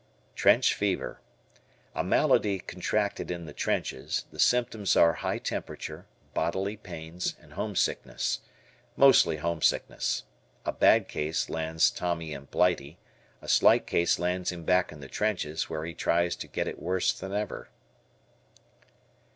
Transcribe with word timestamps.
Trench 0.33 0.73
Fever. 0.73 1.21
A 1.93 2.03
malady 2.03 2.57
contracted 2.57 3.29
in 3.29 3.45
the 3.45 3.53
trenches; 3.53 4.25
the 4.31 4.39
symptoms 4.39 4.95
are 4.95 5.13
high 5.13 5.37
temperature, 5.37 6.07
bodily 6.33 6.75
pains, 6.75 7.35
and 7.39 7.53
homesickness. 7.53 8.39
Mostly 8.97 9.37
homesickness. 9.37 10.23
A 10.65 10.71
bad 10.71 11.07
case 11.07 11.51
lands 11.51 11.91
Tommy 11.91 12.33
in 12.33 12.45
"Blighty," 12.45 12.97
a 13.43 13.47
slight 13.47 13.85
case 13.85 14.17
lands 14.17 14.51
him 14.51 14.63
back 14.63 14.91
in 14.91 15.01
the 15.01 15.07
trenches, 15.07 15.69
where 15.69 15.85
he 15.85 15.93
tries 15.93 16.35
to 16.37 16.47
get 16.47 16.67
it 16.67 16.81
worse 16.81 17.13
than 17.13 17.31
ever. 17.31 17.69